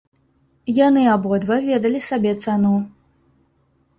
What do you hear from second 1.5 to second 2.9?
ведалі сабе цану.